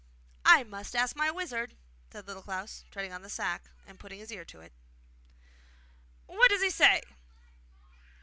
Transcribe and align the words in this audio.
'I 0.45 0.63
must 0.63 0.95
ask 0.95 1.15
my 1.15 1.29
wizard,' 1.29 1.75
said 2.09 2.25
Little 2.27 2.41
Klaus, 2.41 2.85
treading 2.89 3.13
on 3.13 3.21
the 3.21 3.29
sack 3.29 3.69
and 3.85 3.99
putting 3.99 4.17
his 4.17 4.31
ear 4.31 4.43
to 4.45 4.59
it. 4.59 4.73
'What 6.25 6.49
does 6.49 6.63
he 6.63 6.71
say? 6.71 7.03